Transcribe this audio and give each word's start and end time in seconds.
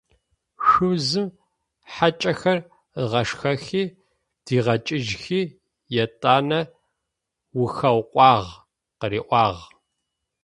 Шъузым 0.65 1.27
хьакӏэхэр 1.93 2.59
ыгъашхэхи, 3.01 3.83
дигъэкӏыжьхи, 4.45 5.41
етӏанэ 6.03 6.59
«ухэукъуагъ!» 7.61 8.47
къыриӏуагъ. 8.99 9.61